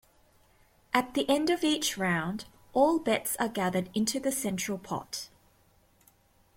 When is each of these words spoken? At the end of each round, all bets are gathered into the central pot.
At 0.95 1.13
the 1.13 1.29
end 1.29 1.51
of 1.51 1.63
each 1.63 1.95
round, 1.95 2.45
all 2.73 2.97
bets 2.97 3.35
are 3.35 3.47
gathered 3.49 3.91
into 3.93 4.19
the 4.19 4.31
central 4.31 4.79
pot. 4.79 5.29